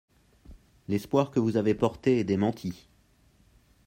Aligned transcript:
L’espoir 0.87 1.29
que 1.29 1.39
vous 1.39 1.57
avez 1.57 1.75
porté 1.75 2.17
est 2.17 2.23
démenti. 2.23 2.87